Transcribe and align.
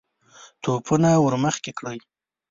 توپونه 0.63 1.09
ور 1.23 1.33
مخکې 1.45 1.71
کړئ! 1.79 1.97